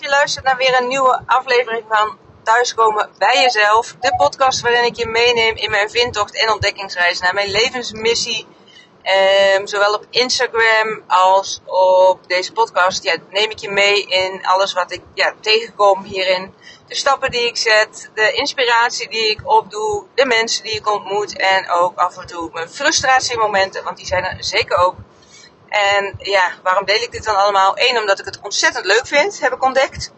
je 0.00 0.08
luistert 0.08 0.44
naar 0.44 0.56
weer 0.56 0.80
een 0.80 0.88
nieuwe 0.88 1.22
aflevering 1.26 1.84
van 1.88 2.18
Thuiskomen 2.42 3.10
bij 3.18 3.42
jezelf. 3.42 3.94
De 4.00 4.14
podcast 4.16 4.60
waarin 4.60 4.84
ik 4.84 4.96
je 4.96 5.06
meeneem 5.06 5.56
in 5.56 5.70
mijn 5.70 5.90
vindtocht 5.90 6.42
en 6.42 6.52
ontdekkingsreis 6.52 7.20
naar 7.20 7.34
mijn 7.34 7.50
levensmissie. 7.50 8.46
Um, 9.56 9.66
zowel 9.66 9.94
op 9.94 10.06
Instagram 10.10 11.02
als 11.06 11.60
op 11.64 12.18
deze 12.26 12.52
podcast 12.52 13.02
ja, 13.04 13.16
neem 13.30 13.50
ik 13.50 13.58
je 13.58 13.70
mee 13.70 14.06
in 14.06 14.46
alles 14.46 14.72
wat 14.72 14.92
ik 14.92 15.02
ja, 15.14 15.34
tegenkom 15.40 16.02
hierin. 16.02 16.54
De 16.86 16.94
stappen 16.94 17.30
die 17.30 17.46
ik 17.46 17.56
zet, 17.56 18.10
de 18.14 18.32
inspiratie 18.32 19.08
die 19.08 19.30
ik 19.30 19.40
opdoe, 19.44 20.04
de 20.14 20.26
mensen 20.26 20.64
die 20.64 20.74
ik 20.74 20.92
ontmoet 20.92 21.36
en 21.36 21.70
ook 21.70 21.98
af 21.98 22.18
en 22.18 22.26
toe 22.26 22.50
mijn 22.52 22.70
frustratiemomenten, 22.70 23.84
want 23.84 23.96
die 23.96 24.06
zijn 24.06 24.24
er 24.24 24.44
zeker 24.44 24.76
ook. 24.76 24.94
En 25.70 26.14
ja, 26.18 26.52
waarom 26.62 26.84
deel 26.84 27.02
ik 27.02 27.12
dit 27.12 27.24
dan 27.24 27.36
allemaal? 27.36 27.72
Eén, 27.74 27.98
omdat 27.98 28.18
ik 28.18 28.24
het 28.24 28.40
ontzettend 28.42 28.84
leuk 28.84 29.06
vind, 29.06 29.40
heb 29.40 29.52
ik 29.52 29.64
ontdekt. 29.64 30.12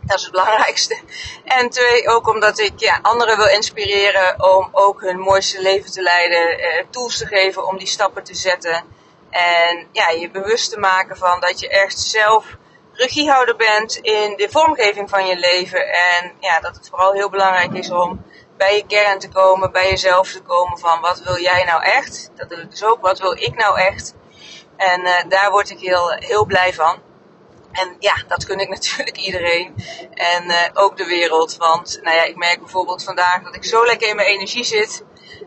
Dat 0.00 0.16
is 0.16 0.22
het 0.22 0.32
belangrijkste. 0.32 0.98
En 1.44 1.70
twee, 1.70 2.08
ook 2.08 2.28
omdat 2.28 2.58
ik 2.58 2.72
ja, 2.76 2.98
anderen 3.02 3.36
wil 3.36 3.46
inspireren 3.46 4.42
om 4.42 4.68
ook 4.72 5.00
hun 5.00 5.18
mooiste 5.18 5.62
leven 5.62 5.92
te 5.92 6.02
leiden. 6.02 6.58
Eh, 6.58 6.84
tools 6.90 7.18
te 7.18 7.26
geven 7.26 7.66
om 7.66 7.78
die 7.78 7.86
stappen 7.86 8.24
te 8.24 8.34
zetten. 8.34 8.84
En 9.30 9.88
ja, 9.92 10.08
je 10.08 10.30
bewust 10.30 10.70
te 10.70 10.78
maken 10.78 11.16
van 11.16 11.40
dat 11.40 11.60
je 11.60 11.68
echt 11.68 11.98
zelf 11.98 12.44
regiehouder 12.92 13.56
bent 13.56 13.96
in 13.96 14.36
de 14.36 14.48
vormgeving 14.50 15.10
van 15.10 15.26
je 15.26 15.36
leven. 15.36 15.92
En 15.92 16.32
ja, 16.40 16.60
dat 16.60 16.74
het 16.74 16.88
vooral 16.88 17.12
heel 17.12 17.30
belangrijk 17.30 17.72
is 17.72 17.90
om 17.90 18.24
bij 18.56 18.76
je 18.76 18.86
kern 18.86 19.18
te 19.18 19.28
komen, 19.28 19.72
bij 19.72 19.88
jezelf 19.88 20.32
te 20.32 20.42
komen 20.42 20.78
van 20.78 21.00
wat 21.00 21.20
wil 21.20 21.38
jij 21.38 21.64
nou 21.64 21.82
echt? 21.82 22.30
Dat 22.34 22.48
doe 22.48 22.58
ik 22.58 22.70
dus 22.70 22.84
ook. 22.84 23.00
Wat 23.00 23.18
wil 23.18 23.32
ik 23.32 23.54
nou 23.54 23.78
echt? 23.78 24.14
En 24.78 25.00
uh, 25.00 25.14
daar 25.28 25.50
word 25.50 25.70
ik 25.70 25.78
heel, 25.78 26.10
heel 26.10 26.44
blij 26.44 26.74
van. 26.74 26.98
En 27.72 27.96
ja, 27.98 28.14
dat 28.28 28.44
kun 28.44 28.58
ik 28.58 28.68
natuurlijk 28.78 29.16
iedereen. 29.16 29.74
En 30.14 30.44
uh, 30.44 30.56
ook 30.74 30.96
de 30.96 31.04
wereld. 31.04 31.56
Want 31.56 32.00
nou 32.02 32.16
ja, 32.16 32.22
ik 32.22 32.36
merk 32.36 32.58
bijvoorbeeld 32.58 33.04
vandaag 33.04 33.42
dat 33.42 33.54
ik 33.54 33.64
zo 33.64 33.84
lekker 33.84 34.08
in 34.08 34.16
mijn 34.16 34.28
energie 34.28 34.64
zit. 34.64 35.04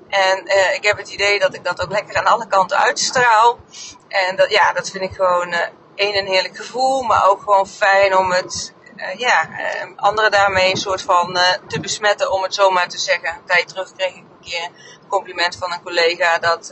En 0.07 0.43
uh, 0.45 0.73
ik 0.73 0.83
heb 0.83 0.97
het 0.97 1.09
idee 1.09 1.39
dat 1.39 1.53
ik 1.53 1.63
dat 1.63 1.81
ook 1.81 1.91
lekker 1.91 2.15
aan 2.15 2.25
alle 2.25 2.47
kanten 2.47 2.77
uitstraal. 2.77 3.59
En 4.07 4.35
dat, 4.35 4.49
ja, 4.49 4.73
dat 4.73 4.89
vind 4.89 5.03
ik 5.03 5.13
gewoon 5.13 5.55
één 5.95 6.17
een 6.17 6.27
heerlijk 6.27 6.57
gevoel. 6.57 7.01
Maar 7.01 7.29
ook 7.29 7.39
gewoon 7.39 7.67
fijn 7.67 8.17
om 8.17 8.31
het, 8.31 8.73
ja, 9.17 9.49
anderen 9.95 10.31
daarmee 10.31 10.71
een 10.71 10.77
soort 10.77 11.01
van 11.01 11.37
te 11.67 11.79
besmetten. 11.79 12.31
Om 12.31 12.43
het 12.43 12.53
zomaar 12.53 12.87
te 12.87 12.97
zeggen. 12.97 13.29
Een 13.29 13.45
tijd 13.45 13.67
terug 13.67 13.93
kreeg 13.95 14.09
ik 14.09 14.15
een 14.15 14.49
keer 14.49 14.63
een 14.63 15.07
compliment 15.07 15.55
van 15.55 15.71
een 15.71 15.83
collega 15.83 16.37
dat 16.37 16.71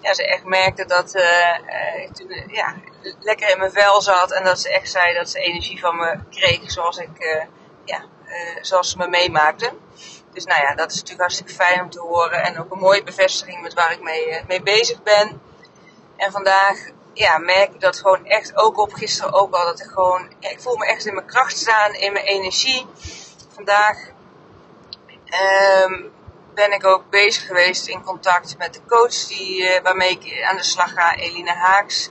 ja, 0.00 0.14
ze 0.14 0.26
echt 0.26 0.44
merkte 0.44 0.84
dat 0.84 1.14
ik 2.06 2.14
toen 2.14 2.44
ja, 2.46 2.74
lekker 3.20 3.50
in 3.50 3.58
mijn 3.58 3.72
vel 3.72 4.02
zat. 4.02 4.32
En 4.32 4.44
dat 4.44 4.60
ze 4.60 4.70
echt 4.70 4.90
zei 4.90 5.14
dat 5.14 5.30
ze 5.30 5.38
energie 5.38 5.80
van 5.80 5.96
me 5.96 6.18
kreeg 6.30 6.70
zoals, 6.70 6.98
ik, 6.98 7.46
ja, 7.84 8.04
zoals 8.60 8.90
ze 8.90 8.96
me 8.96 9.08
meemaakte. 9.08 9.72
Dus 10.32 10.44
nou 10.44 10.62
ja, 10.62 10.74
dat 10.74 10.90
is 10.90 10.94
natuurlijk 10.94 11.20
hartstikke 11.20 11.52
fijn 11.52 11.80
om 11.80 11.90
te 11.90 12.00
horen. 12.00 12.42
En 12.42 12.58
ook 12.58 12.72
een 12.72 12.78
mooie 12.78 13.02
bevestiging 13.02 13.62
met 13.62 13.74
waar 13.74 13.92
ik 13.92 14.02
mee, 14.02 14.42
mee 14.46 14.62
bezig 14.62 15.02
ben. 15.02 15.40
En 16.16 16.32
vandaag 16.32 16.78
ja, 17.18 17.38
merk 17.38 17.74
ik 17.74 17.80
dat 17.80 17.98
gewoon 17.98 18.26
echt, 18.26 18.56
ook 18.56 18.78
op 18.78 18.92
gisteren 18.92 19.32
ook 19.32 19.54
al, 19.54 19.64
dat 19.64 19.80
ik 19.80 19.86
gewoon, 19.86 20.32
ja, 20.38 20.50
ik 20.50 20.60
voel 20.60 20.76
me 20.76 20.86
echt 20.86 21.06
in 21.06 21.14
mijn 21.14 21.26
kracht 21.26 21.56
staan, 21.56 21.94
in 21.94 22.12
mijn 22.12 22.24
energie. 22.24 22.86
Vandaag 23.54 23.98
um, 25.84 26.12
ben 26.58 26.72
ik 26.72 26.86
ook 26.86 27.10
bezig 27.10 27.46
geweest 27.46 27.86
in 27.86 28.02
contact 28.02 28.58
met 28.58 28.74
de 28.74 28.80
coach 28.86 29.26
die, 29.26 29.62
uh, 29.62 29.80
waarmee 29.82 30.10
ik 30.10 30.44
aan 30.44 30.56
de 30.56 30.62
slag 30.62 30.92
ga, 30.92 31.14
Eline 31.14 31.52
Haaks. 31.52 32.06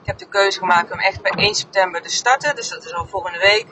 Ik 0.00 0.06
heb 0.06 0.18
de 0.18 0.28
keuze 0.28 0.58
gemaakt 0.58 0.92
om 0.92 0.98
echt 0.98 1.22
bij 1.22 1.30
1 1.30 1.54
september 1.54 2.02
te 2.02 2.10
starten, 2.10 2.56
dus 2.56 2.68
dat 2.68 2.84
is 2.84 2.94
al 2.94 3.06
volgende 3.06 3.38
week. 3.38 3.66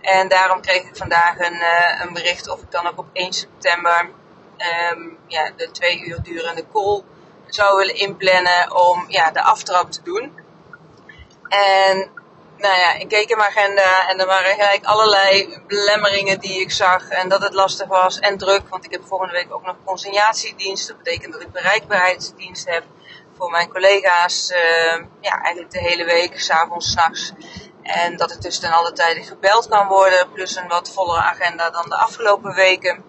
En 0.00 0.28
daarom 0.28 0.60
kreeg 0.60 0.82
ik 0.82 0.96
vandaag 0.96 1.38
een, 1.38 1.54
uh, 1.54 2.00
een 2.00 2.12
bericht 2.12 2.48
of 2.48 2.60
ik 2.60 2.70
dan 2.70 2.86
ook 2.86 2.98
op 2.98 3.06
1 3.12 3.32
september 3.32 4.10
um, 4.92 5.18
ja, 5.26 5.50
de 5.56 5.70
twee 5.70 6.04
uur 6.06 6.22
durende 6.22 6.64
call 6.72 7.02
zou 7.46 7.78
willen 7.78 7.96
inplannen 7.96 8.74
om 8.74 9.04
ja, 9.08 9.30
de 9.30 9.42
aftrap 9.42 9.90
te 9.90 10.02
doen. 10.02 10.38
En 11.48 12.10
nou 12.60 12.78
ja, 12.78 12.94
ik 12.94 13.08
keek 13.08 13.30
in 13.30 13.36
mijn 13.36 13.50
agenda 13.50 14.08
en 14.08 14.20
er 14.20 14.26
waren 14.26 14.54
gelijk 14.54 14.84
allerlei 14.84 15.58
belemmeringen 15.66 16.40
die 16.40 16.60
ik 16.60 16.70
zag. 16.70 17.08
En 17.08 17.28
dat 17.28 17.42
het 17.42 17.54
lastig 17.54 17.86
was 17.86 18.18
en 18.18 18.38
druk, 18.38 18.68
want 18.68 18.84
ik 18.84 18.90
heb 18.92 19.06
volgende 19.06 19.32
week 19.32 19.54
ook 19.54 19.66
nog 19.66 19.76
consignatiedienst. 19.84 20.88
Dat 20.88 20.96
betekent 20.96 21.32
dat 21.32 21.42
ik 21.42 21.52
bereikbaarheidsdienst 21.52 22.68
heb 22.68 22.84
voor 23.36 23.50
mijn 23.50 23.68
collega's. 23.68 24.50
Uh, 24.50 25.04
ja, 25.20 25.42
eigenlijk 25.42 25.72
de 25.72 25.78
hele 25.78 26.04
week, 26.04 26.40
s'avonds, 26.40 26.90
s'nachts. 26.90 27.32
En 27.82 28.16
dat 28.16 28.32
ik 28.32 28.40
dus 28.40 28.58
ten 28.58 28.72
alle 28.72 28.92
tijden 28.92 29.24
gebeld 29.24 29.68
kan 29.68 29.86
worden, 29.86 30.32
plus 30.32 30.56
een 30.56 30.68
wat 30.68 30.90
vollere 30.90 31.22
agenda 31.22 31.70
dan 31.70 31.88
de 31.88 31.96
afgelopen 31.96 32.54
weken. 32.54 33.04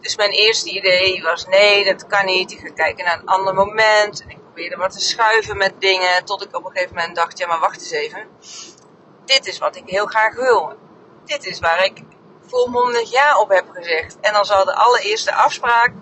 Dus 0.00 0.16
mijn 0.16 0.30
eerste 0.30 0.70
idee 0.70 1.22
was: 1.22 1.46
nee, 1.46 1.84
dat 1.84 2.06
kan 2.06 2.24
niet. 2.24 2.52
Ik 2.52 2.58
ga 2.58 2.72
kijken 2.74 3.04
naar 3.04 3.18
een 3.18 3.26
ander 3.26 3.54
moment. 3.54 4.22
En 4.22 4.30
ik 4.30 4.42
probeerde 4.42 4.76
wat 4.76 4.92
te 4.92 5.00
schuiven 5.00 5.56
met 5.56 5.72
dingen. 5.78 6.24
Tot 6.24 6.44
ik 6.44 6.56
op 6.56 6.64
een 6.64 6.70
gegeven 6.70 6.94
moment 6.94 7.16
dacht: 7.16 7.38
ja, 7.38 7.46
maar 7.46 7.60
wacht 7.60 7.80
eens 7.80 7.90
even 7.90 8.28
dit 9.30 9.46
is 9.46 9.58
wat 9.58 9.76
ik 9.76 9.82
heel 9.86 10.06
graag 10.06 10.34
wil. 10.34 10.72
Dit 11.24 11.46
is 11.46 11.58
waar 11.58 11.84
ik 11.84 12.02
volmondig 12.46 13.10
ja 13.10 13.40
op 13.40 13.48
heb 13.48 13.64
gezegd. 13.72 14.16
En 14.20 14.32
dan 14.32 14.44
zal 14.44 14.64
de 14.64 14.74
allereerste 14.74 15.34
afspraak 15.34 15.92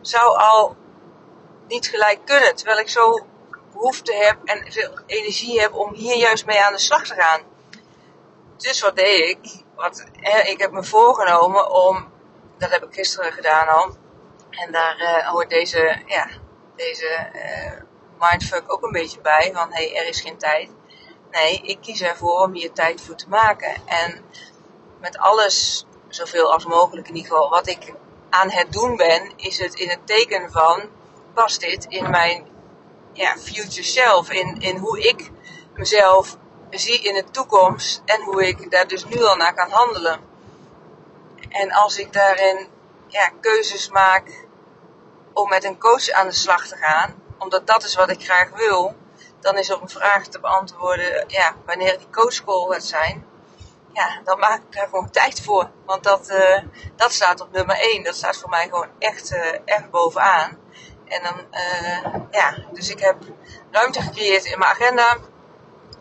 zou 0.00 0.38
al 0.38 0.76
niet 1.66 1.86
gelijk 1.88 2.18
kunnen. 2.24 2.56
Terwijl 2.56 2.78
ik 2.78 2.88
zo 2.88 3.26
behoefte 3.72 4.14
heb 4.14 4.36
en 4.44 4.72
veel 4.72 4.98
energie 5.06 5.60
heb 5.60 5.74
om 5.74 5.94
hier 5.94 6.16
juist 6.16 6.46
mee 6.46 6.64
aan 6.64 6.72
de 6.72 6.78
slag 6.78 7.06
te 7.06 7.14
gaan. 7.14 7.40
Dus 8.56 8.80
wat 8.80 8.96
deed 8.96 9.28
ik? 9.28 9.62
Ik 10.46 10.60
heb 10.60 10.70
me 10.70 10.84
voorgenomen 10.84 11.70
om, 11.70 12.12
dat 12.58 12.70
heb 12.70 12.84
ik 12.84 12.94
gisteren 12.94 13.32
gedaan 13.32 13.68
al. 13.68 13.96
En 14.50 14.72
daar 14.72 15.00
uh, 15.00 15.28
hoort 15.28 15.50
deze, 15.50 16.02
ja, 16.06 16.28
deze 16.76 17.30
uh, 17.34 17.82
mindfuck 18.18 18.72
ook 18.72 18.82
een 18.82 18.92
beetje 18.92 19.20
bij. 19.20 19.50
Van 19.54 19.72
hé, 19.72 19.88
hey, 19.88 20.00
er 20.00 20.08
is 20.08 20.20
geen 20.20 20.38
tijd. 20.38 20.70
Nee, 21.34 21.60
ik 21.62 21.80
kies 21.80 22.00
ervoor 22.00 22.40
om 22.40 22.52
hier 22.52 22.72
tijd 22.72 23.00
voor 23.00 23.14
te 23.14 23.28
maken. 23.28 23.74
En 23.86 24.24
met 25.00 25.18
alles, 25.18 25.86
zoveel 26.08 26.52
als 26.52 26.64
mogelijk 26.64 27.08
in 27.08 27.16
ieder 27.16 27.30
geval, 27.30 27.50
wat 27.50 27.66
ik 27.66 27.92
aan 28.30 28.50
het 28.50 28.72
doen 28.72 28.96
ben, 28.96 29.32
is 29.36 29.58
het 29.58 29.74
in 29.74 29.88
het 29.88 30.06
teken 30.06 30.50
van, 30.50 30.82
past 31.32 31.60
dit 31.60 31.84
in 31.84 32.10
mijn 32.10 32.46
ja, 33.12 33.36
future 33.36 33.82
self, 33.82 34.30
in, 34.30 34.60
in 34.60 34.76
hoe 34.76 35.08
ik 35.08 35.30
mezelf 35.74 36.36
zie 36.70 37.02
in 37.02 37.14
de 37.14 37.24
toekomst 37.30 38.02
en 38.04 38.22
hoe 38.22 38.46
ik 38.46 38.70
daar 38.70 38.88
dus 38.88 39.04
nu 39.04 39.24
al 39.24 39.36
naar 39.36 39.54
kan 39.54 39.70
handelen. 39.70 40.20
En 41.48 41.72
als 41.72 41.98
ik 41.98 42.12
daarin 42.12 42.68
ja, 43.06 43.30
keuzes 43.40 43.88
maak 43.88 44.46
om 45.32 45.48
met 45.48 45.64
een 45.64 45.78
coach 45.78 46.10
aan 46.10 46.26
de 46.26 46.34
slag 46.34 46.66
te 46.66 46.76
gaan, 46.76 47.22
omdat 47.38 47.66
dat 47.66 47.84
is 47.84 47.94
wat 47.94 48.10
ik 48.10 48.24
graag 48.24 48.50
wil, 48.50 48.94
dan 49.44 49.58
is 49.58 49.72
op 49.72 49.82
een 49.82 49.88
vraag 49.88 50.26
te 50.26 50.40
beantwoorden, 50.40 51.24
ja, 51.26 51.54
wanneer 51.66 51.98
die 51.98 52.10
coachcall 52.10 52.72
gaat 52.72 52.84
zijn. 52.84 53.26
Ja, 53.92 54.20
dan 54.24 54.38
maak 54.38 54.62
ik 54.62 54.72
daar 54.72 54.88
gewoon 54.88 55.10
tijd 55.10 55.40
voor. 55.40 55.70
Want 55.86 56.04
dat, 56.04 56.30
uh, 56.30 56.58
dat 56.96 57.12
staat 57.12 57.40
op 57.40 57.52
nummer 57.52 57.76
1. 57.80 58.02
Dat 58.02 58.14
staat 58.14 58.36
voor 58.36 58.48
mij 58.48 58.64
gewoon 58.68 58.88
echt, 58.98 59.36
echt 59.64 59.90
bovenaan. 59.90 60.58
En 61.04 61.22
dan, 61.22 61.46
uh, 61.50 62.20
ja, 62.30 62.54
dus 62.72 62.90
ik 62.90 63.00
heb 63.00 63.16
ruimte 63.70 64.02
gecreëerd 64.02 64.44
in 64.44 64.58
mijn 64.58 64.70
agenda. 64.70 65.16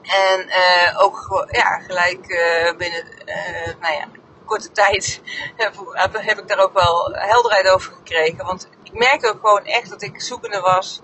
En 0.02 0.50
ook 0.98 1.48
ja, 1.52 1.80
gelijk 1.80 2.28
binnen, 2.78 3.06
nou 3.80 3.94
ja, 3.94 4.08
korte 4.46 4.72
tijd 4.72 5.22
heb, 5.56 5.74
heb, 6.12 6.40
ik 6.40 6.48
daar 6.48 6.60
ook 6.60 6.74
wel 6.74 7.14
helderheid 7.14 7.68
over 7.68 7.94
gekregen. 7.94 8.46
Want 8.46 8.70
ik 8.84 8.94
merk 8.94 9.25
ook 9.25 9.40
gewoon 9.40 9.66
echt 9.66 9.90
dat 9.90 10.02
ik 10.02 10.22
zoekende 10.22 10.60
was. 10.60 11.02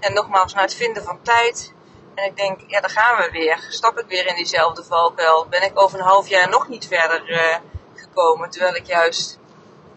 En 0.00 0.12
nogmaals, 0.12 0.54
naar 0.54 0.62
het 0.62 0.74
vinden 0.74 1.02
van 1.02 1.22
tijd 1.22 1.74
en 2.16 2.24
ik 2.24 2.36
denk, 2.36 2.60
ja, 2.66 2.80
daar 2.80 2.90
gaan 2.90 3.16
we 3.16 3.30
weer. 3.30 3.66
Stap 3.68 3.98
ik 3.98 4.06
weer 4.08 4.26
in 4.26 4.34
diezelfde 4.34 4.84
valkuil. 4.84 5.46
Ben 5.48 5.62
ik 5.62 5.80
over 5.80 5.98
een 5.98 6.04
half 6.04 6.28
jaar 6.28 6.48
nog 6.48 6.68
niet 6.68 6.86
verder 6.86 7.30
uh, 7.30 7.56
gekomen. 7.94 8.50
Terwijl 8.50 8.74
ik 8.74 8.86
juist 8.86 9.38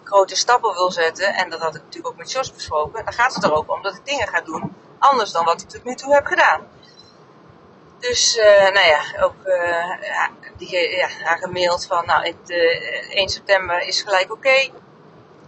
grote 0.03 0.35
stappen 0.35 0.73
wil 0.73 0.91
zetten. 0.91 1.33
En 1.33 1.49
dat 1.49 1.59
had 1.59 1.75
ik 1.75 1.81
natuurlijk 1.81 2.07
ook 2.07 2.19
met 2.19 2.31
Jos 2.31 2.53
besproken. 2.53 3.05
Dan 3.05 3.13
gaat 3.13 3.35
het 3.35 3.44
er 3.44 3.53
ook 3.53 3.71
om 3.71 3.81
dat 3.81 3.95
ik 3.95 4.05
dingen 4.05 4.27
ga 4.27 4.41
doen. 4.41 4.75
Anders 4.99 5.31
dan 5.31 5.45
wat 5.45 5.61
ik 5.61 5.69
tot 5.69 5.83
nu 5.83 5.95
toe 5.95 6.13
heb 6.13 6.25
gedaan. 6.25 6.67
Dus, 7.99 8.38
uh, 8.38 8.71
nou 8.71 8.88
ja, 8.88 9.01
ook 9.21 9.35
ja, 10.01 10.29
die, 10.57 10.89
ja, 10.89 11.07
haar 11.23 11.38
gemaild 11.38 11.85
van, 11.85 12.05
nou, 12.05 12.25
het, 12.25 12.49
1 13.09 13.29
september 13.29 13.81
is 13.81 14.01
gelijk 14.01 14.31
oké. 14.31 14.69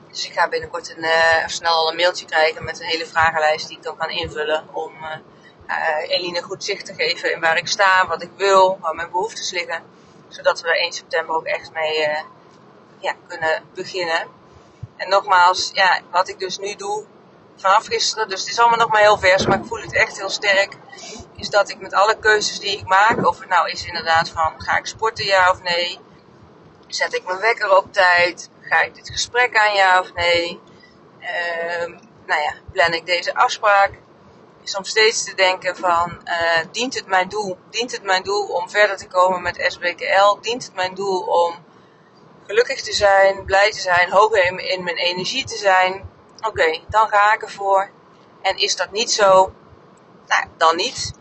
Dus 0.09 0.27
ik 0.27 0.33
ga 0.33 0.49
binnenkort 0.49 0.95
een, 0.97 1.05
snel 1.49 1.71
al 1.71 1.89
een 1.89 1.95
mailtje 1.95 2.25
krijgen 2.25 2.63
met 2.63 2.79
een 2.79 2.85
hele 2.85 3.05
vragenlijst 3.05 3.67
die 3.67 3.77
ik 3.77 3.83
dan 3.83 3.97
kan 3.97 4.09
invullen 4.09 4.63
om 4.71 4.93
uh, 5.67 6.09
Eline 6.09 6.41
goed 6.41 6.63
zicht 6.63 6.85
te 6.85 6.93
geven 6.93 7.33
in 7.33 7.39
waar 7.39 7.57
ik 7.57 7.67
sta, 7.67 8.07
wat 8.07 8.21
ik 8.21 8.31
wil, 8.35 8.77
waar 8.81 8.95
mijn 8.95 9.11
behoeftes 9.11 9.51
liggen. 9.51 9.83
Zodat 10.27 10.61
we 10.61 10.67
er 10.67 10.79
1 10.79 10.93
september 10.93 11.35
ook 11.35 11.45
echt 11.45 11.71
mee 11.71 11.99
uh, 11.99 12.19
ja, 12.99 13.15
kunnen 13.27 13.63
beginnen. 13.73 14.27
En 14.97 15.09
nogmaals, 15.09 15.69
ja, 15.73 15.99
wat 16.11 16.27
ik 16.27 16.39
dus 16.39 16.57
nu 16.57 16.75
doe, 16.75 17.05
vanaf 17.55 17.85
gisteren, 17.85 18.29
dus 18.29 18.39
het 18.39 18.49
is 18.49 18.59
allemaal 18.59 18.77
nog 18.77 18.89
maar 18.89 19.01
heel 19.01 19.17
vers, 19.17 19.45
maar 19.45 19.59
ik 19.59 19.65
voel 19.65 19.81
het 19.81 19.93
echt 19.93 20.17
heel 20.17 20.29
sterk. 20.29 20.77
Is 21.35 21.49
dat 21.49 21.69
ik 21.69 21.79
met 21.79 21.93
alle 21.93 22.17
keuzes 22.19 22.59
die 22.59 22.77
ik 22.77 22.87
maak, 22.87 23.27
of 23.27 23.39
het 23.39 23.49
nou 23.49 23.69
is 23.69 23.85
inderdaad 23.85 24.29
van 24.29 24.53
ga 24.57 24.77
ik 24.77 24.85
sporten 24.85 25.25
ja 25.25 25.51
of 25.51 25.61
nee, 25.61 25.99
zet 26.87 27.13
ik 27.13 27.25
mijn 27.25 27.39
wekker 27.39 27.77
op 27.77 27.93
tijd, 27.93 28.49
ga 28.61 28.81
ik 28.81 28.95
dit 28.95 29.09
gesprek 29.09 29.57
aan 29.57 29.73
ja 29.73 29.99
of 29.99 30.13
nee, 30.13 30.59
uh, 31.19 31.97
nou 32.25 32.41
ja, 32.41 32.53
plan 32.71 32.93
ik 32.93 33.05
deze 33.05 33.35
afspraak. 33.35 33.91
Is 34.63 34.75
om 34.75 34.83
steeds 34.83 35.23
te 35.23 35.35
denken 35.35 35.75
van, 35.75 36.21
uh, 36.25 36.59
dient 36.71 36.93
het 36.93 37.07
mijn 37.07 37.29
doel? 37.29 37.57
Dient 37.69 37.91
het 37.91 38.03
mijn 38.03 38.23
doel 38.23 38.45
om 38.45 38.69
verder 38.69 38.97
te 38.97 39.07
komen 39.07 39.41
met 39.41 39.65
SBKL? 39.67 40.41
Dient 40.41 40.63
het 40.63 40.75
mijn 40.75 40.93
doel 40.95 41.19
om 41.19 41.55
gelukkig 42.47 42.81
te 42.81 42.93
zijn, 42.93 43.45
blij 43.45 43.71
te 43.71 43.79
zijn, 43.79 44.11
hoog 44.11 44.31
in 44.57 44.83
mijn 44.83 44.97
energie 44.97 45.45
te 45.45 45.57
zijn? 45.57 46.09
Oké, 46.41 46.79
dan 46.87 47.07
ga 47.07 47.33
ik 47.33 47.41
ervoor. 47.41 47.91
En 48.41 48.57
is 48.57 48.75
dat 48.75 48.91
niet 48.91 49.11
zo? 49.11 49.53
Nou, 50.27 50.45
dan 50.57 50.75
niet. 50.75 51.11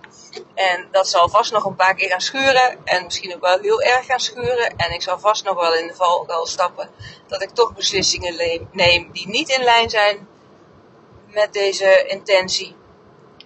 En 0.54 0.88
dat 0.90 1.08
zal 1.08 1.28
vast 1.28 1.52
nog 1.52 1.64
een 1.64 1.76
paar 1.76 1.94
keer 1.94 2.08
gaan 2.08 2.20
schuren. 2.20 2.84
En 2.84 3.04
misschien 3.04 3.34
ook 3.34 3.40
wel 3.40 3.58
heel 3.58 3.82
erg 3.82 4.06
gaan 4.06 4.20
schuren. 4.20 4.76
En 4.76 4.92
ik 4.92 5.02
zal 5.02 5.18
vast 5.18 5.44
nog 5.44 5.54
wel 5.54 5.74
in 5.74 5.86
de 5.86 5.94
valkuil 5.94 6.46
stappen. 6.46 6.90
Dat 7.26 7.42
ik 7.42 7.50
toch 7.50 7.74
beslissingen 7.74 8.68
neem 8.72 9.12
die 9.12 9.28
niet 9.28 9.48
in 9.48 9.62
lijn 9.62 9.90
zijn 9.90 10.28
met 11.26 11.52
deze 11.52 12.04
intentie. 12.06 12.76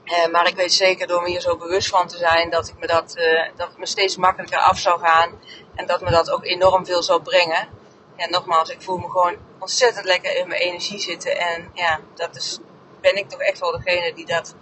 Eh, 0.04 0.26
maar 0.26 0.46
ik 0.46 0.56
weet 0.56 0.72
zeker 0.72 1.06
door 1.06 1.22
me 1.22 1.28
hier 1.28 1.40
zo 1.40 1.56
bewust 1.56 1.88
van 1.88 2.08
te 2.08 2.16
zijn 2.16 2.50
dat, 2.50 2.68
ik 2.68 2.78
me 2.78 2.86
dat, 2.86 3.16
uh, 3.16 3.48
dat 3.56 3.78
me 3.78 3.86
steeds 3.86 4.16
makkelijker 4.16 4.58
af 4.58 4.78
zou 4.78 5.00
gaan. 5.00 5.40
En 5.74 5.86
dat 5.86 6.00
me 6.00 6.10
dat 6.10 6.30
ook 6.30 6.44
enorm 6.44 6.86
veel 6.86 7.02
zou 7.02 7.22
brengen. 7.22 7.68
Ja, 8.16 8.28
nogmaals, 8.28 8.68
ik 8.68 8.82
voel 8.82 8.96
me 8.96 9.10
gewoon 9.10 9.36
ontzettend 9.58 10.04
lekker 10.04 10.36
in 10.36 10.48
mijn 10.48 10.60
energie 10.60 10.98
zitten. 10.98 11.38
En 11.38 11.70
ja, 11.74 12.00
dat 12.14 12.36
is, 12.36 12.58
ben 13.00 13.16
ik 13.16 13.28
toch 13.28 13.40
echt 13.40 13.58
wel 13.58 13.70
degene 13.70 14.14
die 14.14 14.26
dat 14.26 14.54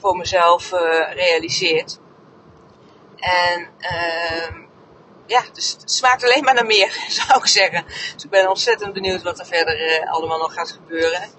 voor 0.00 0.16
mezelf 0.16 0.72
uh, 0.72 1.12
realiseert. 1.12 1.98
En 3.16 3.68
uh, 3.80 4.48
ja, 5.26 5.42
dus 5.52 5.70
het 5.70 5.90
smaakt 5.90 6.24
alleen 6.24 6.44
maar 6.44 6.54
naar 6.54 6.66
meer, 6.66 7.04
zou 7.26 7.38
ik 7.38 7.46
zeggen. 7.46 7.84
Dus 8.14 8.24
ik 8.24 8.30
ben 8.30 8.48
ontzettend 8.48 8.92
benieuwd 8.92 9.22
wat 9.22 9.38
er 9.38 9.46
verder 9.46 10.06
allemaal 10.08 10.38
nog 10.38 10.54
gaat 10.54 10.70
gebeuren. 10.70 11.30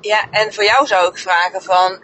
Ja, 0.00 0.30
en 0.30 0.54
voor 0.54 0.64
jou 0.64 0.86
zou 0.86 1.08
ik 1.08 1.18
vragen 1.18 1.62
van, 1.62 2.02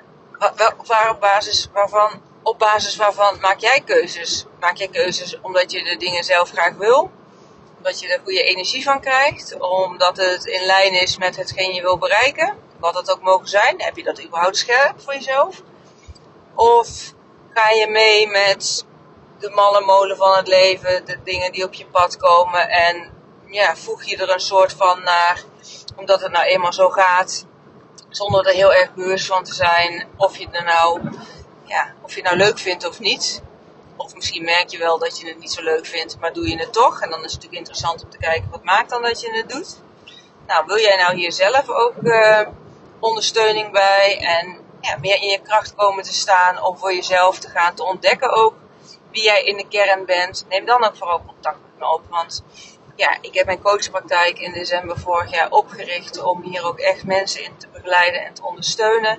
waar 0.87 1.11
op 1.11 1.21
basis 1.21 1.69
waarvan, 1.73 2.23
op 2.43 2.59
basis 2.59 2.97
waarvan 2.97 3.41
maak 3.41 3.59
jij 3.59 3.81
keuzes? 3.81 4.47
Maak 4.61 4.77
jij 4.77 4.89
keuzes 4.89 5.41
omdat 5.41 5.73
je 5.73 5.85
de 5.85 5.97
dingen 5.97 6.25
zelf 6.25 6.51
graag 6.51 6.75
wil? 6.75 7.11
Omdat 7.77 8.01
je 8.01 8.09
er 8.09 8.21
goede 8.25 8.43
energie 8.43 8.83
van 8.83 9.01
krijgt? 9.01 9.59
Omdat 9.59 10.17
het 10.17 10.45
in 10.45 10.67
lijn 10.67 10.93
is 10.93 11.19
met 11.19 11.37
hetgeen 11.37 11.75
je 11.75 11.81
wil 11.81 11.99
bereiken? 11.99 12.57
Wat 12.79 12.95
het 12.95 13.11
ook 13.11 13.23
mogen 13.23 13.49
zijn? 13.49 13.83
Heb 13.83 13.97
je 13.97 14.03
dat 14.03 14.25
überhaupt 14.25 14.57
scherp 14.57 15.01
voor 15.01 15.15
jezelf? 15.15 15.63
Of 16.55 16.89
ga 17.55 17.71
je 17.71 17.87
mee 17.89 18.27
met 18.27 18.85
de 19.39 19.51
malle 19.51 19.81
molen 19.81 20.17
van 20.17 20.37
het 20.37 20.49
leven, 20.49 21.05
de 21.05 21.23
dingen 21.25 21.53
die 21.53 21.65
op 21.65 21.75
je 21.75 21.87
pad 21.87 22.17
komen 22.17 22.69
en 22.69 23.13
ja, 23.47 23.77
voeg 23.77 24.05
je 24.05 24.17
er 24.17 24.33
een 24.33 24.41
soort 24.41 24.73
van 24.73 25.03
naar, 25.03 25.43
omdat 25.97 26.21
het 26.21 26.33
nou 26.33 26.45
eenmaal 26.45 26.73
zo 26.73 26.89
gaat, 26.89 27.47
zonder 28.11 28.47
er 28.47 28.55
heel 28.55 28.75
erg 28.75 28.95
bewust 28.95 29.27
van 29.27 29.45
te 29.45 29.55
zijn 29.55 30.09
of 30.17 30.37
je 30.37 30.47
het 30.51 30.65
nou, 30.65 31.01
ja, 31.65 31.95
of 32.03 32.11
je 32.15 32.21
het 32.21 32.25
nou 32.25 32.37
leuk 32.37 32.59
vindt 32.59 32.89
of 32.89 33.01
niet. 33.01 33.43
Of 33.97 34.15
misschien 34.15 34.45
merk 34.45 34.69
je 34.69 34.79
wel 34.79 34.99
dat 34.99 35.19
je 35.19 35.29
het 35.29 35.39
niet 35.39 35.53
zo 35.53 35.63
leuk 35.63 35.87
vindt, 35.87 36.19
maar 36.21 36.33
doe 36.33 36.49
je 36.49 36.59
het 36.59 36.73
toch. 36.73 37.01
En 37.01 37.11
dan 37.11 37.25
is 37.25 37.33
het 37.33 37.43
natuurlijk 37.43 37.59
interessant 37.59 38.05
om 38.05 38.11
te 38.11 38.19
kijken 38.19 38.51
wat 38.51 38.65
maakt 38.65 38.91
dan 38.91 39.03
dat 39.03 39.21
je 39.21 39.33
het 39.33 39.49
doet. 39.49 39.81
Nou, 40.47 40.67
wil 40.67 40.79
jij 40.79 40.97
nou 40.97 41.17
hier 41.17 41.33
zelf 41.33 41.69
ook 41.69 41.95
uh, 42.03 42.41
ondersteuning 42.99 43.73
bij 43.73 44.19
en 44.21 44.59
ja, 44.81 44.97
meer 45.01 45.23
in 45.23 45.29
je 45.29 45.41
kracht 45.43 45.75
komen 45.75 46.05
te 46.05 46.15
staan 46.15 46.63
om 46.63 46.79
voor 46.79 46.95
jezelf 46.95 47.39
te 47.39 47.49
gaan 47.49 47.75
te 47.75 47.85
ontdekken 47.85 48.31
ook 48.31 48.55
wie 49.11 49.23
jij 49.23 49.43
in 49.43 49.57
de 49.57 49.69
kern 49.69 50.05
bent, 50.05 50.47
neem 50.49 50.65
dan 50.65 50.85
ook 50.85 50.97
vooral 50.97 51.23
contact 51.27 51.59
met 51.63 51.79
me 51.79 51.95
op. 51.95 52.03
Want 52.09 52.43
ja, 53.01 53.19
ik 53.21 53.35
heb 53.35 53.47
mijn 53.47 53.63
coachpraktijk 53.63 54.39
in 54.39 54.53
december 54.53 54.99
vorig 54.99 55.31
jaar 55.31 55.51
opgericht 55.51 56.23
om 56.23 56.43
hier 56.43 56.65
ook 56.65 56.79
echt 56.79 57.05
mensen 57.05 57.45
in 57.45 57.57
te 57.57 57.69
begeleiden 57.73 58.25
en 58.25 58.35
te 58.35 58.45
ondersteunen. 58.45 59.19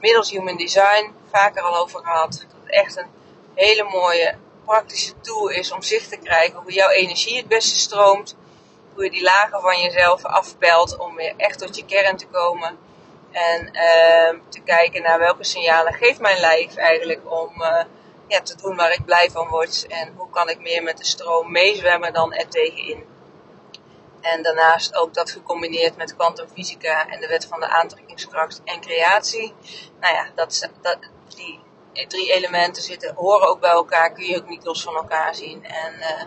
Middels 0.00 0.30
Human 0.30 0.56
Design, 0.56 1.12
vaker 1.30 1.62
al 1.62 1.76
over 1.76 2.00
gehad. 2.00 2.32
Dat 2.32 2.60
het 2.62 2.70
echt 2.70 2.96
een 2.96 3.10
hele 3.54 3.84
mooie 3.84 4.34
praktische 4.64 5.20
tool 5.20 5.48
is 5.48 5.72
om 5.72 5.82
zicht 5.82 6.08
te 6.08 6.16
krijgen 6.16 6.60
hoe 6.62 6.72
jouw 6.72 6.88
energie 6.88 7.36
het 7.36 7.48
beste 7.48 7.78
stroomt. 7.78 8.36
Hoe 8.94 9.04
je 9.04 9.10
die 9.10 9.22
lagen 9.22 9.60
van 9.60 9.80
jezelf 9.80 10.24
afpelt 10.24 10.96
om 10.96 11.14
weer 11.14 11.34
echt 11.36 11.58
tot 11.58 11.76
je 11.76 11.84
kern 11.84 12.16
te 12.16 12.26
komen. 12.26 12.78
En 13.30 13.66
uh, 13.66 14.40
te 14.48 14.60
kijken 14.64 15.02
naar 15.02 15.18
welke 15.18 15.44
signalen 15.44 15.92
geeft 15.92 16.20
mijn 16.20 16.40
lijf 16.40 16.76
eigenlijk 16.76 17.20
om 17.30 17.62
uh, 17.62 17.84
ja, 18.26 18.40
te 18.40 18.56
doen 18.56 18.76
waar 18.76 18.92
ik 18.92 19.04
blij 19.04 19.30
van 19.30 19.48
word. 19.48 19.86
En 19.86 20.14
hoe 20.16 20.30
kan 20.30 20.48
ik 20.48 20.60
meer 20.60 20.82
met 20.82 20.98
de 20.98 21.04
stroom 21.04 21.52
meezwemmen 21.52 22.12
dan 22.12 22.32
er 22.32 22.48
tegenin. 22.48 23.11
En 24.22 24.42
daarnaast 24.42 24.94
ook 24.94 25.14
dat 25.14 25.30
gecombineerd 25.30 25.96
met 25.96 26.16
kwantumfysica 26.16 27.08
en 27.08 27.20
de 27.20 27.26
wet 27.26 27.46
van 27.46 27.60
de 27.60 27.68
aantrekkingskracht 27.68 28.60
en 28.64 28.80
creatie. 28.80 29.54
Nou 30.00 30.14
ja, 30.14 30.26
dat, 30.34 30.70
dat, 30.80 30.98
die 31.28 31.60
drie 32.08 32.32
elementen 32.32 32.82
zitten, 32.82 33.14
horen 33.14 33.48
ook 33.48 33.60
bij 33.60 33.70
elkaar, 33.70 34.12
kun 34.12 34.24
je 34.24 34.36
ook 34.36 34.48
niet 34.48 34.64
los 34.64 34.82
van 34.82 34.94
elkaar 34.96 35.34
zien. 35.34 35.64
En 35.64 35.94
uh, 35.98 36.24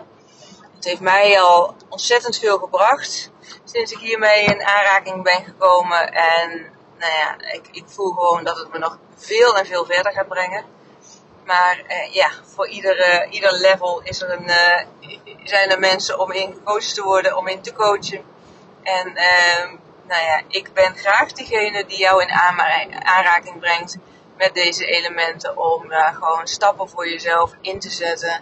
het 0.74 0.84
heeft 0.84 1.00
mij 1.00 1.40
al 1.40 1.74
ontzettend 1.88 2.38
veel 2.38 2.58
gebracht 2.58 3.30
sinds 3.64 3.92
ik 3.92 3.98
hiermee 3.98 4.44
in 4.44 4.64
aanraking 4.64 5.22
ben 5.22 5.44
gekomen. 5.44 6.12
En 6.12 6.50
nou 6.98 7.12
ja, 7.12 7.52
ik, 7.52 7.68
ik 7.70 7.84
voel 7.86 8.12
gewoon 8.12 8.44
dat 8.44 8.56
het 8.56 8.72
me 8.72 8.78
nog 8.78 8.98
veel 9.16 9.56
en 9.56 9.66
veel 9.66 9.84
verder 9.84 10.12
gaat 10.12 10.28
brengen. 10.28 10.64
Maar 11.46 11.82
uh, 11.88 12.14
ja, 12.14 12.30
voor 12.54 12.68
ieder, 12.68 12.98
uh, 12.98 13.32
ieder 13.32 13.52
level 13.52 14.00
is 14.02 14.22
er 14.22 14.30
een, 14.30 14.48
uh, 14.48 14.80
zijn 15.44 15.70
er 15.70 15.78
mensen 15.78 16.20
om 16.20 16.32
in 16.32 16.52
gecoacht 16.52 16.94
te 16.94 17.02
worden, 17.02 17.36
om 17.36 17.48
in 17.48 17.60
te 17.60 17.72
coachen. 17.72 18.24
En 18.82 19.08
uh, 19.08 19.64
nou 20.02 20.22
ja, 20.22 20.42
ik 20.48 20.72
ben 20.72 20.96
graag 20.96 21.32
degene 21.32 21.86
die 21.86 21.98
jou 21.98 22.22
in 22.22 22.30
aanraking 23.02 23.60
brengt 23.60 23.96
met 24.36 24.54
deze 24.54 24.86
elementen. 24.86 25.58
Om 25.58 25.88
daar 25.88 26.14
gewoon 26.14 26.46
stappen 26.46 26.88
voor 26.88 27.08
jezelf 27.08 27.52
in 27.60 27.78
te 27.78 27.90
zetten 27.90 28.40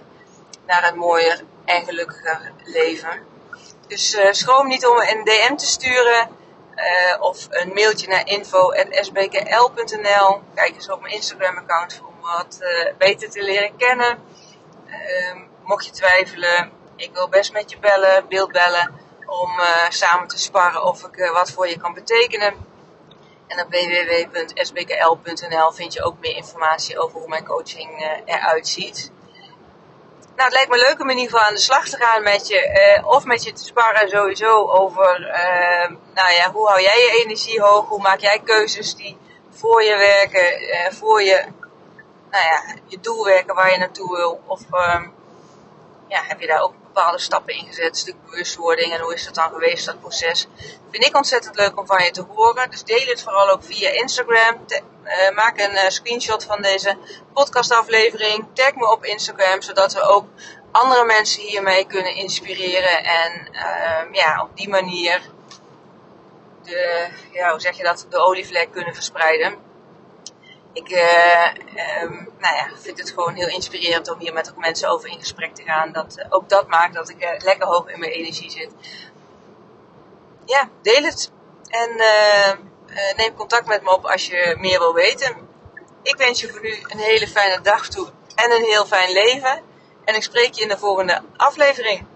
naar 0.67 0.89
een 0.89 0.99
mooier 0.99 1.43
en 1.65 1.85
gelukkiger 1.85 2.53
leven. 2.65 3.27
Dus 3.87 4.17
schroom 4.31 4.67
niet 4.67 4.87
om 4.87 4.99
een 4.99 5.25
DM 5.25 5.57
te 5.57 5.67
sturen. 5.67 6.29
Of 7.21 7.47
een 7.51 7.73
mailtje 7.73 8.09
naar 8.09 8.27
info.sbkl.nl. 8.27 10.43
Kijk 10.55 10.75
eens 10.75 10.91
op 10.91 11.01
mijn 11.01 11.15
Instagram 11.15 11.57
account 11.57 12.01
om 12.07 12.14
wat 12.25 12.59
uh, 12.61 12.93
beter 12.99 13.31
te 13.31 13.43
leren 13.43 13.77
kennen. 13.77 14.19
Uh, 14.87 15.37
mocht 15.63 15.85
je 15.85 15.91
twijfelen, 15.91 16.71
ik 16.97 17.11
wil 17.13 17.29
best 17.29 17.53
met 17.53 17.71
je 17.71 17.79
bellen, 17.79 18.29
beeld 18.29 18.53
bellen. 18.53 19.03
Om 19.27 19.59
uh, 19.59 19.89
samen 19.89 20.29
te 20.29 20.39
sparren 20.39 20.85
of 20.85 21.05
ik 21.05 21.31
wat 21.33 21.51
voor 21.51 21.69
je 21.69 21.79
kan 21.79 21.95
betekenen. 21.95 22.55
En 23.47 23.61
op 23.61 23.71
www.sbkl.nl 23.71 25.73
vind 25.73 25.93
je 25.93 26.05
ook 26.05 26.19
meer 26.21 26.37
informatie 26.37 26.99
over 26.99 27.19
hoe 27.19 27.29
mijn 27.29 27.45
coaching 27.45 28.21
eruit 28.25 28.69
ziet. 28.69 29.13
Nou, 30.37 30.49
het 30.49 30.53
lijkt 30.53 30.71
me 30.71 30.77
leuk 30.77 31.01
om 31.01 31.11
in 31.11 31.17
ieder 31.17 31.33
geval 31.33 31.49
aan 31.49 31.55
de 31.55 31.61
slag 31.61 31.89
te 31.89 31.97
gaan 31.97 32.23
met 32.23 32.49
je. 32.49 32.97
Uh, 32.99 33.09
of 33.09 33.25
met 33.25 33.45
je 33.45 33.53
te 33.53 33.65
sparren 33.65 34.09
sowieso 34.09 34.69
over, 34.69 35.21
uh, 35.21 35.97
nou 36.15 36.33
ja, 36.33 36.51
hoe 36.53 36.69
hou 36.69 36.81
jij 36.81 36.99
je 36.99 37.23
energie 37.25 37.61
hoog? 37.61 37.89
Hoe 37.89 38.03
maak 38.03 38.21
jij 38.21 38.41
keuzes 38.45 38.95
die 38.95 39.19
voor 39.51 39.83
je 39.83 39.97
werken, 39.97 40.63
uh, 40.63 40.91
voor 40.91 41.23
je, 41.23 41.45
nou 42.35 42.47
ja, 42.47 42.75
je 42.87 43.01
doel 43.01 43.25
werken 43.25 43.55
waar 43.55 43.71
je 43.71 43.79
naartoe 43.79 44.17
wil? 44.17 44.43
Of 44.47 44.61
ehm, 44.71 45.09
ja, 46.09 46.23
heb 46.23 46.41
je 46.41 46.47
daar 46.47 46.63
ook 46.63 46.75
bepaalde 46.83 47.19
stappen 47.19 47.55
in 47.55 47.67
gezet? 47.67 47.89
Een 47.89 47.95
stuk 47.95 48.25
bewustwording 48.25 48.93
en 48.93 49.01
hoe 49.01 49.15
is 49.15 49.25
dat 49.25 49.35
dan 49.35 49.51
geweest, 49.51 49.87
dat 49.87 50.01
proces? 50.01 50.47
Vind 50.91 51.05
ik 51.05 51.17
ontzettend 51.17 51.57
leuk 51.57 51.79
om 51.79 51.87
van 51.87 52.05
je 52.05 52.11
te 52.11 52.23
horen. 52.23 52.71
Dus 52.71 52.85
deel 52.85 53.07
het 53.07 53.23
vooral 53.23 53.51
ook 53.51 53.65
via 53.65 53.91
Instagram. 53.91 54.67
Uh, 55.05 55.31
maak 55.35 55.59
een 55.59 55.73
uh, 55.73 55.89
screenshot 55.89 56.45
van 56.45 56.63
deze 56.63 56.97
podcastaflevering. 57.33 58.47
Tag 58.53 58.75
me 58.75 58.93
op 58.93 59.05
Instagram, 59.05 59.63
zodat 59.63 59.93
we 59.93 60.03
ook 60.03 60.27
andere 60.71 61.05
mensen 61.05 61.43
hiermee 61.43 61.87
kunnen 61.87 62.15
inspireren. 62.15 63.05
En 63.05 63.49
uh, 63.53 64.13
ja, 64.13 64.43
op 64.43 64.57
die 64.57 64.69
manier 64.69 65.21
de, 66.63 67.09
ja, 67.33 67.51
hoe 67.51 67.61
zeg 67.61 67.77
je 67.77 67.83
dat, 67.83 68.07
de 68.11 68.19
olievlek 68.19 68.73
kunnen 68.73 68.95
verspreiden. 68.95 69.64
Ik 70.75 70.91
um, 72.03 72.29
nou 72.39 72.57
ja, 72.57 72.69
vind 72.75 72.99
het 72.99 73.11
gewoon 73.11 73.35
heel 73.35 73.49
inspirerend 73.49 74.11
om 74.11 74.19
hier 74.19 74.33
met 74.33 74.51
ook 74.51 74.57
mensen 74.57 74.89
over 74.89 75.09
in 75.09 75.19
gesprek 75.19 75.55
te 75.55 75.63
gaan. 75.63 75.93
Dat, 75.93 76.27
ook 76.29 76.49
dat 76.49 76.69
maakt 76.69 76.95
dat 76.95 77.09
ik 77.09 77.43
lekker 77.43 77.67
hoog 77.67 77.89
in 77.89 77.99
mijn 77.99 78.13
energie 78.13 78.51
zit. 78.51 78.71
Ja, 80.45 80.69
deel 80.83 81.03
het. 81.03 81.31
En 81.69 81.91
neem 83.17 83.35
contact 83.35 83.67
met 83.67 83.83
me 83.83 83.93
op 83.93 84.07
als 84.07 84.27
je 84.27 84.57
meer 84.59 84.79
wil 84.79 84.95
weten. 84.95 85.49
Ik 86.03 86.17
wens 86.17 86.41
je 86.41 86.49
voor 86.49 86.61
nu 86.61 86.79
een 86.89 86.99
hele 86.99 87.29
fijne 87.29 87.61
dag 87.61 87.89
toe 87.89 88.09
en 88.35 88.51
een 88.51 88.65
heel 88.65 88.87
fijn 88.87 89.13
leven. 89.13 89.63
En 90.05 90.15
ik 90.15 90.23
spreek 90.23 90.55
je 90.55 90.63
in 90.63 90.69
de 90.69 90.79
volgende 90.79 91.23
aflevering. 91.37 92.07